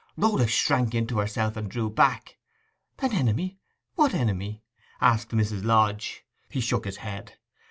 [0.17, 2.37] Rhoda shrank into herself, and drew back.
[2.97, 3.59] 'An enemy?
[3.93, 4.63] What enemy?'
[4.99, 5.63] asked Mrs.
[5.63, 6.25] Lodge.
[6.49, 7.35] He shook his head.